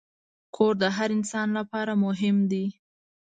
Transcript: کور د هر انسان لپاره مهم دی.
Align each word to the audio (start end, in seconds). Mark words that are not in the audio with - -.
کور 0.55 0.73
د 0.81 0.83
هر 0.97 1.09
انسان 1.17 1.47
لپاره 1.57 1.93
مهم 2.05 2.37
دی. 2.51 2.65